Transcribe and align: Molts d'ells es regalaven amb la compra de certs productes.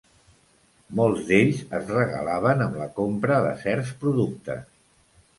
Molts 0.99 1.19
d'ells 1.25 1.59
es 1.79 1.91
regalaven 1.97 2.63
amb 2.65 2.79
la 2.83 2.87
compra 2.95 3.37
de 3.49 3.51
certs 3.65 3.93
productes. 4.05 4.65